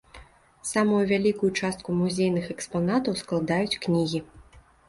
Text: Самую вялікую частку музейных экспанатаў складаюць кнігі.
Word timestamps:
Самую 0.69 1.01
вялікую 1.11 1.51
частку 1.59 1.97
музейных 1.99 2.49
экспанатаў 2.57 3.13
складаюць 3.23 3.79
кнігі. 3.85 4.27